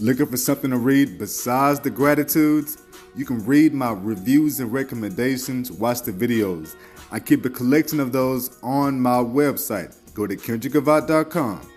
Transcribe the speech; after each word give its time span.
Looking 0.00 0.24
for 0.24 0.38
something 0.38 0.70
to 0.70 0.78
read 0.78 1.18
besides 1.18 1.78
the 1.78 1.90
gratitudes? 1.90 2.78
You 3.14 3.26
can 3.26 3.44
read 3.44 3.74
my 3.74 3.92
reviews 3.92 4.58
and 4.58 4.72
recommendations, 4.72 5.70
watch 5.70 6.00
the 6.00 6.12
videos. 6.12 6.74
I 7.12 7.20
keep 7.20 7.44
a 7.44 7.50
collection 7.50 8.00
of 8.00 8.10
those 8.10 8.56
on 8.62 8.98
my 8.98 9.18
website. 9.18 9.94
Go 10.14 10.26
to 10.26 10.36
kendrickavant.com, 10.36 11.70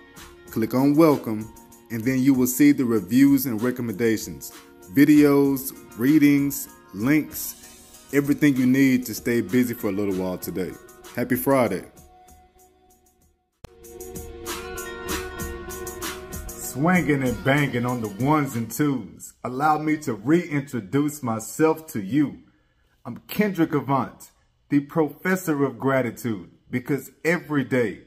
click 0.52 0.74
on 0.74 0.96
welcome, 0.96 1.54
and 1.92 2.02
then 2.02 2.20
you 2.20 2.34
will 2.34 2.48
see 2.48 2.72
the 2.72 2.86
reviews 2.86 3.46
and 3.46 3.62
recommendations, 3.62 4.54
videos, 4.94 5.74
readings, 5.98 6.70
links, 6.94 8.08
everything 8.14 8.56
you 8.56 8.66
need 8.66 9.06
to 9.06 9.14
stay 9.14 9.42
busy 9.42 9.74
for 9.74 9.90
a 9.90 9.92
little 9.92 10.16
while 10.16 10.38
today. 10.38 10.72
Happy 11.14 11.36
Friday. 11.36 11.84
Swinging 16.74 17.22
and 17.22 17.44
banging 17.44 17.86
on 17.86 18.02
the 18.02 18.26
ones 18.26 18.56
and 18.56 18.72
twos. 18.72 19.34
Allow 19.44 19.78
me 19.78 19.96
to 19.98 20.16
reintroduce 20.16 21.22
myself 21.22 21.86
to 21.90 22.02
you. 22.02 22.40
I'm 23.06 23.18
Kendrick 23.28 23.76
Avant, 23.76 24.32
the 24.70 24.80
professor 24.80 25.66
of 25.66 25.78
gratitude, 25.78 26.50
because 26.72 27.12
every 27.24 27.64
day 27.64 28.06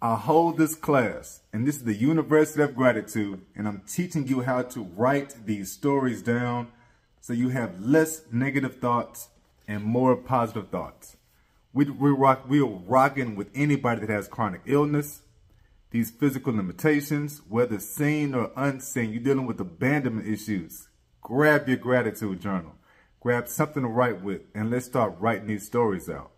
I 0.00 0.14
hold 0.14 0.58
this 0.58 0.76
class, 0.76 1.40
and 1.52 1.66
this 1.66 1.78
is 1.78 1.82
the 1.82 1.96
University 1.96 2.62
of 2.62 2.76
Gratitude, 2.76 3.40
and 3.56 3.66
I'm 3.66 3.82
teaching 3.84 4.28
you 4.28 4.42
how 4.42 4.62
to 4.62 4.84
write 4.84 5.34
these 5.44 5.72
stories 5.72 6.22
down 6.22 6.68
so 7.20 7.32
you 7.32 7.48
have 7.48 7.80
less 7.80 8.22
negative 8.30 8.76
thoughts 8.76 9.30
and 9.66 9.82
more 9.82 10.14
positive 10.14 10.68
thoughts. 10.68 11.16
We, 11.72 11.86
we 11.86 12.10
rock, 12.10 12.44
we're 12.48 12.64
rocking 12.64 13.34
with 13.34 13.48
anybody 13.56 14.02
that 14.02 14.10
has 14.10 14.28
chronic 14.28 14.60
illness, 14.66 15.22
these 15.94 16.10
physical 16.10 16.52
limitations, 16.52 17.40
whether 17.48 17.78
seen 17.78 18.34
or 18.34 18.50
unseen, 18.56 19.12
you're 19.12 19.22
dealing 19.22 19.46
with 19.46 19.60
abandonment 19.60 20.26
issues. 20.26 20.88
Grab 21.22 21.68
your 21.68 21.76
gratitude 21.76 22.40
journal. 22.40 22.72
Grab 23.20 23.46
something 23.46 23.84
to 23.84 23.88
write 23.88 24.20
with, 24.20 24.40
and 24.56 24.72
let's 24.72 24.86
start 24.86 25.14
writing 25.20 25.46
these 25.46 25.64
stories 25.64 26.10
out. 26.10 26.32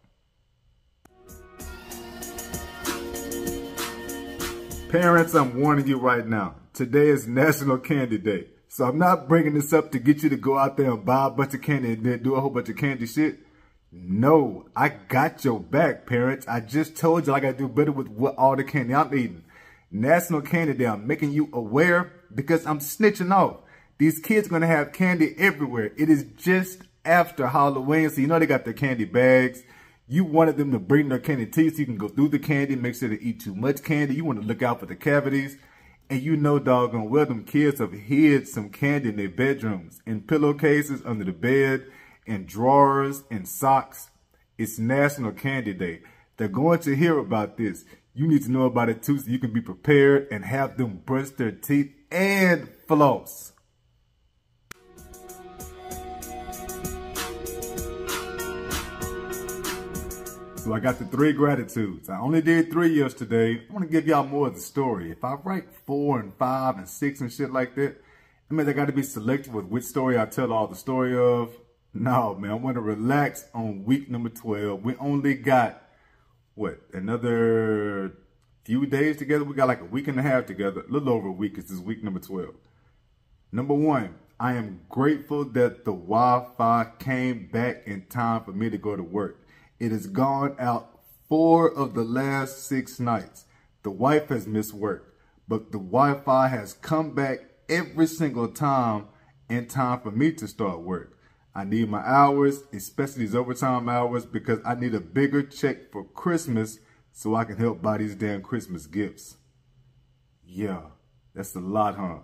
Parents, 4.91 5.35
I'm 5.35 5.59
warning 5.59 5.87
you 5.87 5.99
right 5.99 6.27
now. 6.27 6.57
Today 6.75 7.09
is 7.09 7.27
National 7.27 7.79
Candy 7.79 8.19
Day. 8.19 8.49
So 8.69 8.85
I'm 8.85 8.99
not 8.99 9.27
bringing 9.27 9.55
this 9.55 9.73
up 9.73 9.91
to 9.93 9.99
get 9.99 10.23
you 10.23 10.29
to 10.29 10.37
go 10.37 10.59
out 10.59 10.77
there 10.77 10.91
and 10.91 11.03
buy 11.03 11.29
a 11.29 11.31
bunch 11.31 11.55
of 11.55 11.63
candy 11.63 11.95
and 11.95 12.05
then 12.05 12.23
do 12.23 12.35
a 12.35 12.41
whole 12.43 12.51
bunch 12.51 12.69
of 12.69 12.77
candy 12.77 13.07
shit. 13.07 13.39
No, 13.91 14.69
I 14.77 14.91
got 14.91 15.43
your 15.47 15.59
back, 15.59 16.07
parents. 16.07 16.47
I 16.47 16.61
just 16.61 16.97
told 16.97 17.27
you 17.27 17.33
I 17.33 17.41
gotta 17.41 17.57
do 17.57 17.69
better 17.69 17.93
with 17.93 18.09
what 18.09 18.37
all 18.37 18.55
the 18.55 18.63
candy 18.63 18.95
I'm 18.95 19.15
eating. 19.15 19.45
National 20.01 20.43
Candy 20.43 20.75
Day, 20.75 20.87
I'm 20.87 21.07
making 21.07 21.33
you 21.33 21.49
aware 21.53 22.13
because 22.35 22.67
I'm 22.67 22.81
snitching 22.81 23.35
off. 23.35 23.59
These 23.99 24.19
kids 24.19 24.47
are 24.47 24.51
gonna 24.51 24.67
have 24.67 24.93
candy 24.93 25.35
everywhere. 25.39 25.93
It 25.97 26.11
is 26.11 26.27
just 26.37 26.83
after 27.05 27.47
Halloween, 27.47 28.11
so 28.11 28.21
you 28.21 28.27
know 28.27 28.39
they 28.39 28.47
got 28.47 28.65
their 28.65 28.75
candy 28.75 29.07
bags. 29.07 29.63
You 30.07 30.25
wanted 30.25 30.59
them 30.59 30.71
to 30.73 30.79
bring 30.79 31.09
their 31.09 31.19
candy 31.19 31.47
to 31.47 31.63
you 31.65 31.71
so 31.71 31.79
you 31.79 31.87
can 31.87 31.97
go 31.97 32.09
through 32.09 32.29
the 32.29 32.39
candy, 32.39 32.77
make 32.77 32.95
sure 32.95 33.09
they 33.09 33.17
eat 33.17 33.41
too 33.41 33.55
much 33.55 33.83
candy. 33.83 34.15
You 34.15 34.25
want 34.25 34.41
to 34.41 34.47
look 34.47 34.63
out 34.63 34.81
for 34.81 34.87
the 34.87 34.97
cavities. 34.97 35.57
And 36.09 36.23
you 36.23 36.37
know 36.37 36.61
doggone 36.61 37.11
well 37.11 37.27
them 37.27 37.43
kids 37.43 37.81
have 37.81 37.93
hid 37.93 38.47
some 38.47 38.71
candy 38.71 39.09
in 39.09 39.17
their 39.17 39.29
bedrooms, 39.29 40.01
in 40.07 40.21
pillowcases, 40.21 41.03
under 41.05 41.25
the 41.25 41.33
bed, 41.33 41.87
in 42.27 42.47
drawers, 42.47 43.25
in 43.29 43.45
socks. 43.45 44.11
It's 44.57 44.79
National 44.79 45.33
Candy 45.33 45.75
Day. 45.75 46.03
They're 46.37 46.47
going 46.49 46.79
to 46.81 46.95
hear 46.95 47.19
about 47.19 47.57
this. 47.57 47.85
You 48.19 48.27
need 48.27 48.45
to 48.45 48.51
know 48.51 48.65
about 48.65 48.89
it 48.89 49.03
too 49.03 49.19
so 49.19 49.31
you 49.31 49.39
can 49.39 49.53
be 49.53 49.61
prepared 49.61 50.29
and 50.31 50.43
have 50.43 50.79
them 50.79 51.03
brush 51.05 51.29
their 51.29 51.53
teeth 51.53 51.93
and 52.11 52.67
floss. 52.89 53.53
So 60.57 60.73
I 60.73 60.81
got 60.81 60.99
the 60.99 61.05
three 61.05 61.35
gratitudes. 61.35 62.09
I 62.09 62.19
only 62.19 62.41
did 62.41 62.73
three 62.73 62.89
yesterday. 62.89 63.61
I 63.69 63.71
want 63.71 63.85
to 63.85 63.93
give 63.93 64.07
y'all 64.07 64.25
more 64.25 64.47
of 64.47 64.55
the 64.55 64.61
story. 64.61 65.11
If 65.11 65.23
I 65.23 65.35
write 65.35 65.67
four 65.85 66.19
and 66.19 66.35
five 66.37 66.79
and 66.79 66.89
six 66.89 67.21
and 67.21 67.31
shit 67.31 67.53
like 67.53 67.75
that, 67.75 68.03
I 68.51 68.55
mean, 68.55 68.67
I 68.67 68.73
got 68.73 68.87
to 68.87 68.93
be 68.93 69.03
selective 69.03 69.53
with 69.53 69.67
which 69.67 69.85
story 69.85 70.19
I 70.19 70.25
tell 70.25 70.55
all 70.55 70.69
the 70.69 70.75
story 70.75 71.15
of. 71.15 71.55
No, 71.93 72.35
man, 72.35 72.51
I 72.51 72.55
want 72.55 72.77
to 72.77 72.81
relax 72.81 73.45
on 73.53 73.85
week 73.85 74.09
number 74.09 74.31
12. 74.31 74.83
We 74.83 74.97
only 74.97 75.35
got, 75.35 75.83
what, 76.57 76.81
another 76.95 78.17
few 78.65 78.87
days 78.87 79.19
together? 79.19 79.45
We 79.45 79.55
got 79.55 79.69
like 79.69 79.83
a 79.83 79.85
week 79.85 80.09
and 80.09 80.19
a 80.19 80.23
half 80.23 80.47
together. 80.47 80.81
A 80.89 80.91
little 80.91 81.11
over 81.11 81.29
a 81.29 81.33
week. 81.33 81.57
This 81.57 81.71
is 81.71 81.81
week 81.81 82.03
number 82.03 82.19
12. 82.19 82.55
Number 83.53 83.75
one, 83.75 84.15
I 84.41 84.55
am 84.55 84.81
grateful 84.89 85.45
that 85.45 85.85
the 85.85 85.93
Wi-Fi 85.93 86.93
came 86.99 87.49
back 87.53 87.87
in 87.87 88.07
time 88.07 88.43
for 88.43 88.53
me 88.53 88.71
to 88.71 88.79
go 88.79 88.97
to 88.97 89.03
work. 89.03 89.47
It 89.79 89.93
has 89.93 90.07
gone 90.07 90.57
out 90.59 90.99
four 91.29 91.71
of 91.71 91.95
the 91.95 92.05
last 92.05 92.67
six 92.67 92.99
nights. 92.99 93.45
The 93.83 93.91
wife 93.91 94.31
has 94.31 94.47
missed 94.47 94.73
work, 94.73 95.15
but 95.47 95.73
the 95.73 95.79
Wi-Fi 95.79 96.49
has 96.49 96.73
come 96.73 97.15
back 97.15 97.41
every 97.69 98.07
single 98.07 98.49
time 98.49 99.09
in 99.51 99.67
time 99.67 100.01
for 100.01 100.11
me 100.11 100.33
to 100.33 100.49
start 100.49 100.81
work. 100.81 101.16
I 101.57 101.65
need 101.65 101.89
my 101.89 102.07
hours, 102.07 102.65
especially 102.75 103.23
these 103.25 103.35
overtime 103.35 103.89
hours, 103.89 104.27
because 104.27 104.59
I 104.63 104.75
need 104.75 104.95
a 104.95 105.01
bigger 105.01 105.43
check 105.43 105.91
for 105.91 106.05
Christmas 106.05 106.81
so 107.13 107.35
I 107.35 107.45
can 107.45 107.57
help 107.57 107.81
buy 107.81 107.97
these 107.97 108.15
damn 108.15 108.43
Christmas 108.43 108.87
gifts. 108.87 109.39
Yeah, 110.45 110.83
that's 111.35 111.55
a 111.55 111.61
lot, 111.61 111.97
huh? 111.97 112.19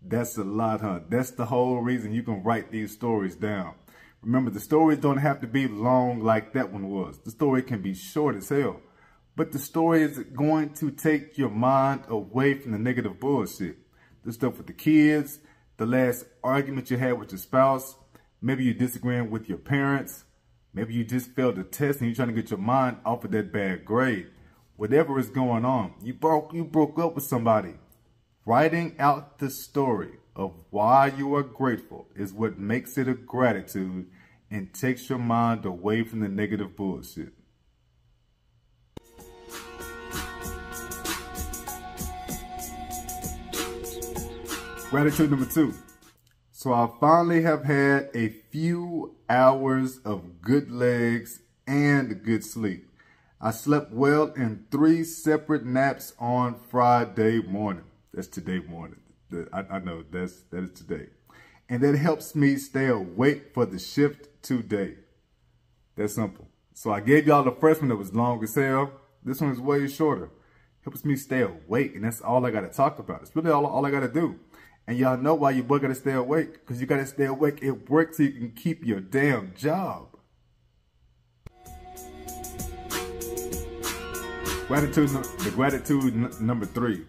That's 0.00 0.38
a 0.38 0.44
lot, 0.44 0.82
huh? 0.82 1.00
That's 1.08 1.32
the 1.32 1.46
whole 1.46 1.80
reason 1.80 2.12
you 2.12 2.22
can 2.22 2.44
write 2.44 2.70
these 2.70 2.92
stories 2.92 3.34
down. 3.34 3.74
Remember, 4.22 4.52
the 4.52 4.60
stories 4.60 4.98
don't 4.98 5.16
have 5.16 5.40
to 5.40 5.48
be 5.48 5.66
long 5.66 6.20
like 6.20 6.52
that 6.52 6.72
one 6.72 6.88
was. 6.88 7.18
The 7.18 7.32
story 7.32 7.62
can 7.62 7.82
be 7.82 7.92
short 7.92 8.36
as 8.36 8.50
hell. 8.50 8.80
But 9.34 9.50
the 9.50 9.58
story 9.58 10.02
is 10.02 10.20
going 10.20 10.74
to 10.74 10.92
take 10.92 11.36
your 11.36 11.50
mind 11.50 12.04
away 12.08 12.54
from 12.54 12.70
the 12.70 12.78
negative 12.78 13.18
bullshit. 13.18 13.78
The 14.24 14.32
stuff 14.32 14.58
with 14.58 14.68
the 14.68 14.72
kids, 14.72 15.40
the 15.76 15.86
last 15.86 16.24
argument 16.44 16.88
you 16.90 16.98
had 16.98 17.18
with 17.18 17.32
your 17.32 17.38
spouse, 17.38 17.96
maybe 18.46 18.62
you're 18.62 18.74
disagreeing 18.74 19.28
with 19.28 19.48
your 19.48 19.58
parents, 19.58 20.24
maybe 20.72 20.94
you 20.94 21.04
just 21.04 21.32
failed 21.32 21.58
a 21.58 21.64
test 21.64 21.98
and 22.00 22.08
you're 22.08 22.14
trying 22.14 22.28
to 22.28 22.34
get 22.34 22.50
your 22.50 22.60
mind 22.60 22.96
off 23.04 23.24
of 23.24 23.32
that 23.32 23.52
bad 23.52 23.84
grade. 23.84 24.28
Whatever 24.76 25.18
is 25.18 25.28
going 25.28 25.64
on, 25.64 25.94
you 26.00 26.14
broke 26.14 26.52
you 26.52 26.64
broke 26.64 26.96
up 26.98 27.16
with 27.16 27.24
somebody. 27.24 27.74
Writing 28.44 28.94
out 29.00 29.38
the 29.38 29.50
story 29.50 30.20
of 30.36 30.54
why 30.70 31.08
you 31.08 31.34
are 31.34 31.42
grateful 31.42 32.06
is 32.14 32.32
what 32.32 32.56
makes 32.56 32.96
it 32.96 33.08
a 33.08 33.14
gratitude 33.14 34.06
and 34.48 34.72
takes 34.72 35.08
your 35.10 35.18
mind 35.18 35.64
away 35.64 36.04
from 36.04 36.20
the 36.20 36.28
negative 36.28 36.76
bullshit. 36.76 37.32
Gratitude 44.90 45.30
number 45.30 45.46
two. 45.46 45.74
So 46.58 46.72
I 46.72 46.88
finally 46.98 47.42
have 47.42 47.64
had 47.64 48.08
a 48.14 48.30
few 48.30 49.16
hours 49.28 49.98
of 50.06 50.40
good 50.40 50.70
legs 50.70 51.40
and 51.66 52.22
good 52.22 52.42
sleep. 52.42 52.88
I 53.38 53.50
slept 53.50 53.92
well 53.92 54.32
in 54.32 54.64
three 54.70 55.04
separate 55.04 55.66
naps 55.66 56.14
on 56.18 56.58
Friday 56.70 57.42
morning. 57.42 57.84
That's 58.14 58.26
today 58.26 58.60
morning. 58.60 59.00
I, 59.52 59.64
I 59.70 59.78
know 59.80 60.02
that's 60.10 60.44
that 60.50 60.64
is 60.64 60.70
today. 60.70 61.08
And 61.68 61.82
that 61.82 61.94
helps 61.98 62.34
me 62.34 62.56
stay 62.56 62.86
awake 62.86 63.52
for 63.52 63.66
the 63.66 63.78
shift 63.78 64.42
today. 64.42 64.94
That's 65.94 66.14
simple. 66.14 66.48
So 66.72 66.90
I 66.90 67.00
gave 67.00 67.26
y'all 67.26 67.44
the 67.44 67.52
first 67.52 67.82
one 67.82 67.90
that 67.90 67.96
was 67.96 68.14
long 68.14 68.42
as 68.42 68.54
hell. 68.54 68.92
This 69.22 69.42
one 69.42 69.50
is 69.50 69.60
way 69.60 69.86
shorter. 69.88 70.30
Helps 70.84 71.04
me 71.04 71.16
stay 71.16 71.42
awake, 71.42 71.96
and 71.96 72.04
that's 72.04 72.22
all 72.22 72.46
I 72.46 72.50
gotta 72.50 72.68
talk 72.68 72.98
about. 72.98 73.20
It's 73.20 73.36
really 73.36 73.50
all, 73.50 73.66
all 73.66 73.84
I 73.84 73.90
gotta 73.90 74.08
do. 74.08 74.38
And 74.86 74.98
y'all 74.98 75.16
know 75.16 75.34
why 75.34 75.50
you 75.50 75.62
boy 75.62 75.78
gotta 75.78 75.94
stay 75.94 76.12
awake. 76.12 76.52
Because 76.52 76.80
you 76.80 76.86
gotta 76.86 77.06
stay 77.06 77.24
awake 77.24 77.62
at 77.62 77.88
work 77.90 78.14
so 78.14 78.22
you 78.22 78.32
can 78.32 78.52
keep 78.52 78.84
your 78.84 79.00
damn 79.00 79.54
job. 79.54 80.16
Gratitude, 84.68 85.08
the 85.10 85.52
gratitude 85.54 86.40
number 86.40 86.66
three. 86.66 87.04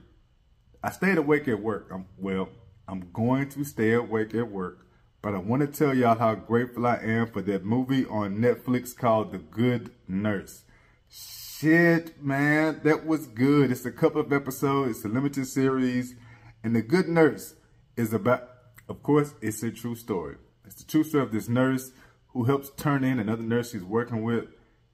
I 0.83 0.91
stayed 0.91 1.17
awake 1.17 1.47
at 1.47 1.59
work. 1.59 1.89
I'm, 1.91 2.05
well, 2.17 2.49
I'm 2.87 3.09
going 3.11 3.49
to 3.49 3.63
stay 3.63 3.93
awake 3.93 4.35
at 4.35 4.49
work 4.51 4.87
but 5.21 5.33
I 5.33 5.39
want 5.39 5.61
to 5.61 5.67
tell 5.67 5.93
y'all 5.93 6.17
how 6.17 6.35
grateful 6.35 6.85
I 6.85 6.97
am 6.97 7.27
for 7.27 7.41
that 7.41 7.65
movie 7.65 8.05
on 8.05 8.37
Netflix 8.37 8.95
called 8.95 9.31
The 9.31 9.39
Good 9.39 9.91
Nurse. 10.07 10.63
Shit, 11.09 12.23
man, 12.23 12.81
that 12.83 13.05
was 13.05 13.27
good. 13.27 13.69
It's 13.69 13.85
a 13.85 13.91
couple 13.91 14.21
of 14.21 14.31
episodes. 14.31 14.97
It's 14.97 15.05
a 15.05 15.09
limited 15.09 15.47
series. 15.47 16.15
And 16.63 16.75
The 16.75 16.81
Good 16.81 17.09
Nurse 17.09 17.55
is 17.97 18.13
about, 18.13 18.47
of 18.87 19.03
course, 19.03 19.33
it's 19.41 19.63
a 19.63 19.71
true 19.71 19.95
story. 19.95 20.37
It's 20.65 20.75
the 20.75 20.89
true 20.89 21.03
story 21.03 21.23
of 21.23 21.31
this 21.31 21.49
nurse 21.49 21.91
who 22.27 22.45
helps 22.45 22.69
turn 22.71 23.03
in 23.03 23.19
another 23.19 23.43
nurse 23.43 23.71
she's 23.71 23.83
working 23.83 24.23
with. 24.23 24.45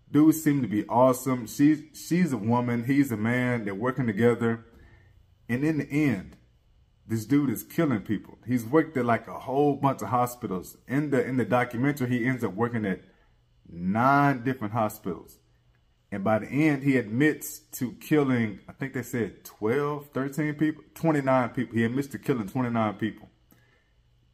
Dudes 0.10 0.44
seem 0.44 0.62
to 0.62 0.68
be 0.68 0.86
awesome. 0.88 1.48
She's, 1.48 1.84
she's 1.94 2.32
a 2.32 2.38
woman. 2.38 2.86
He's 2.86 3.12
a 3.12 3.18
man. 3.18 3.66
They're 3.66 3.76
working 3.76 4.08
together. 4.08 4.66
And 5.50 5.64
in 5.64 5.80
the 5.80 5.90
end, 5.90 6.38
this 7.06 7.26
dude 7.26 7.50
is 7.50 7.64
killing 7.64 8.02
people. 8.02 8.38
He's 8.48 8.64
worked 8.66 8.96
at 8.96 9.06
like 9.06 9.28
a 9.28 9.40
whole 9.40 9.76
bunch 9.76 10.02
of 10.02 10.10
hospitals. 10.10 10.78
In 10.88 11.10
the 11.10 11.24
in 11.26 11.38
the 11.38 11.46
documentary, 11.46 12.08
he 12.08 12.26
ends 12.26 12.44
up 12.44 12.54
working 12.54 12.86
at 12.86 13.02
nine 13.70 14.44
different 14.44 14.74
hospitals. 14.74 15.40
And 16.14 16.24
by 16.24 16.38
the 16.38 16.46
end, 16.46 16.84
he 16.84 16.98
admits 16.98 17.58
to 17.72 17.94
killing, 17.94 18.60
I 18.70 18.72
think 18.74 18.94
they 18.94 19.02
said 19.02 19.44
12, 19.46 20.10
13 20.14 20.54
people, 20.54 20.84
29 20.94 21.50
people. 21.50 21.76
He 21.76 21.84
admits 21.84 22.08
to 22.10 22.20
killing 22.20 22.48
29 22.48 22.94
people. 22.98 23.32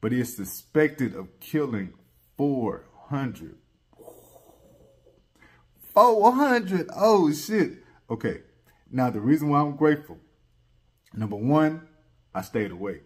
But 0.02 0.12
he 0.12 0.20
is 0.20 0.36
suspected 0.36 1.16
of 1.16 1.40
killing 1.40 1.94
400. 2.38 3.56
400. 5.94 6.90
Oh, 6.94 7.31
shit. 7.31 7.78
Okay. 8.10 8.42
Now, 8.92 9.10
the 9.10 9.22
reason 9.22 9.48
why 9.48 9.62
I'm 9.62 9.78
grateful, 9.78 10.18
number 11.14 11.38
one, 11.38 11.88
I 12.36 12.42
stayed 12.42 12.72
awake. 12.72 13.04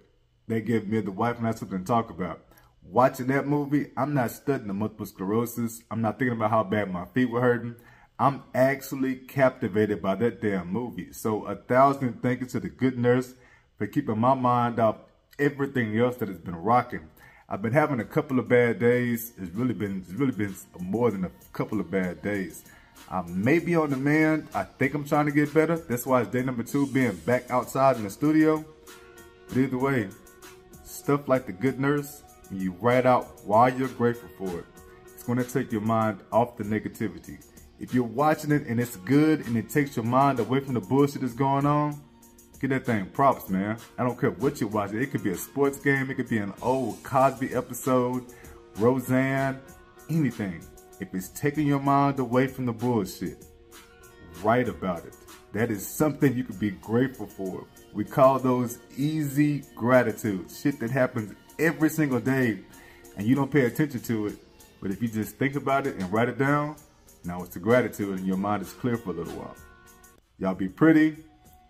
They 0.47 0.61
gave 0.61 0.87
me 0.87 0.99
the 1.01 1.11
wife 1.11 1.37
and 1.37 1.47
I 1.47 1.51
something 1.51 1.77
to 1.77 1.85
talk 1.85 2.09
about. 2.09 2.43
Watching 2.81 3.27
that 3.27 3.45
movie, 3.45 3.91
I'm 3.95 4.15
not 4.15 4.31
studying 4.31 4.67
the 4.67 4.73
multiple 4.73 5.05
sclerosis. 5.05 5.83
I'm 5.91 6.01
not 6.01 6.17
thinking 6.17 6.37
about 6.37 6.49
how 6.49 6.63
bad 6.63 6.91
my 6.91 7.05
feet 7.05 7.29
were 7.29 7.41
hurting. 7.41 7.75
I'm 8.23 8.41
actually 8.55 9.15
captivated 9.15 10.01
by 10.01 10.15
that 10.15 10.41
damn 10.41 10.71
movie. 10.71 11.11
So 11.11 11.43
a 11.43 11.57
thousand 11.57 12.21
thank 12.21 12.39
you 12.39 12.47
to 12.47 12.61
the 12.61 12.69
good 12.69 12.97
nurse 12.97 13.33
for 13.77 13.85
keeping 13.85 14.17
my 14.17 14.33
mind 14.33 14.79
off 14.79 14.95
everything 15.37 15.99
else 15.99 16.15
that 16.15 16.29
has 16.29 16.37
been 16.37 16.55
rocking. 16.55 17.09
I've 17.49 17.61
been 17.61 17.73
having 17.73 17.99
a 17.99 18.05
couple 18.05 18.39
of 18.39 18.47
bad 18.47 18.79
days. 18.79 19.33
It's 19.37 19.51
really 19.53 19.73
been 19.73 20.05
it's 20.07 20.13
really 20.13 20.31
been 20.31 20.55
more 20.79 21.11
than 21.11 21.25
a 21.25 21.31
couple 21.51 21.81
of 21.81 21.91
bad 21.91 22.21
days. 22.21 22.63
I 23.11 23.23
may 23.23 23.59
be 23.59 23.75
on 23.75 23.89
the. 23.89 24.43
I 24.55 24.63
think 24.63 24.93
I'm 24.93 25.03
trying 25.03 25.25
to 25.25 25.33
get 25.33 25.53
better. 25.53 25.75
That's 25.75 26.05
why 26.05 26.21
it's 26.21 26.31
day 26.31 26.43
number 26.43 26.63
two 26.63 26.87
being 26.87 27.17
back 27.25 27.51
outside 27.51 27.97
in 27.97 28.05
the 28.05 28.09
studio. 28.09 28.63
But 29.49 29.57
either 29.57 29.77
way, 29.77 30.07
stuff 30.85 31.27
like 31.27 31.45
the 31.45 31.51
good 31.51 31.77
nurse, 31.77 32.23
you 32.49 32.71
write 32.79 33.05
out 33.05 33.45
why 33.45 33.67
you're 33.67 33.89
grateful 33.89 34.29
for 34.37 34.59
it. 34.59 34.65
It's 35.13 35.23
going 35.23 35.39
to 35.39 35.43
take 35.43 35.73
your 35.73 35.81
mind 35.81 36.21
off 36.31 36.55
the 36.55 36.63
negativity. 36.63 37.43
If 37.83 37.93
you're 37.93 38.05
watching 38.05 38.53
it 38.53 38.65
and 38.65 38.79
it's 38.79 38.95
good 38.95 39.45
and 39.45 39.57
it 39.57 39.67
takes 39.67 39.97
your 39.97 40.05
mind 40.05 40.39
away 40.39 40.61
from 40.61 40.73
the 40.73 40.79
bullshit 40.79 41.19
that's 41.19 41.33
going 41.33 41.65
on, 41.65 42.01
get 42.61 42.69
that 42.69 42.85
thing 42.85 43.07
props, 43.07 43.49
man. 43.49 43.77
I 43.97 44.05
don't 44.05 44.17
care 44.17 44.31
what 44.31 44.61
you're 44.61 44.69
watching. 44.69 45.01
It 45.01 45.11
could 45.11 45.21
be 45.21 45.31
a 45.31 45.35
sports 45.35 45.79
game. 45.79 46.09
It 46.09 46.13
could 46.13 46.29
be 46.29 46.37
an 46.37 46.53
old 46.61 47.03
Cosby 47.03 47.53
episode, 47.53 48.23
Roseanne, 48.77 49.59
anything. 50.09 50.65
If 51.01 51.13
it's 51.13 51.27
taking 51.31 51.67
your 51.67 51.81
mind 51.81 52.19
away 52.19 52.47
from 52.47 52.67
the 52.67 52.71
bullshit, 52.71 53.43
write 54.41 54.69
about 54.69 55.03
it. 55.03 55.17
That 55.51 55.69
is 55.69 55.85
something 55.85 56.37
you 56.37 56.45
could 56.45 56.61
be 56.61 56.71
grateful 56.71 57.27
for. 57.27 57.65
We 57.91 58.05
call 58.05 58.39
those 58.39 58.77
easy 58.95 59.65
gratitude. 59.75 60.49
Shit 60.49 60.79
that 60.79 60.89
happens 60.89 61.35
every 61.59 61.89
single 61.89 62.21
day 62.21 62.59
and 63.17 63.27
you 63.27 63.35
don't 63.35 63.51
pay 63.51 63.65
attention 63.65 63.99
to 64.03 64.27
it. 64.27 64.37
But 64.81 64.91
if 64.91 65.01
you 65.01 65.09
just 65.09 65.35
think 65.35 65.57
about 65.57 65.85
it 65.85 65.97
and 65.97 66.09
write 66.13 66.29
it 66.29 66.37
down, 66.37 66.77
now 67.25 67.41
it's 67.41 67.53
the 67.53 67.59
gratitude 67.59 68.17
and 68.17 68.27
your 68.27 68.37
mind 68.37 68.61
is 68.61 68.73
clear 68.73 68.97
for 68.97 69.11
a 69.11 69.13
little 69.13 69.33
while. 69.33 69.55
Y'all 70.39 70.55
be 70.55 70.67
pretty, 70.67 71.15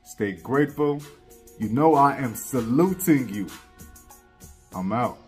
stay 0.04 0.34
grateful. 0.34 1.02
You 1.60 1.70
know 1.70 1.96
I 1.96 2.18
am 2.18 2.36
saluting 2.36 3.30
you. 3.30 3.48
I'm 4.76 4.92
out. 4.92 5.20